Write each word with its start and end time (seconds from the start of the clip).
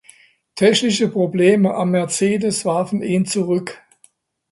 Technische 0.55 1.09
Probleme 1.09 1.75
am 1.75 1.91
Mercedes 1.91 2.65
warfen 2.65 3.03
in 3.03 3.27
zurück. 3.27 3.83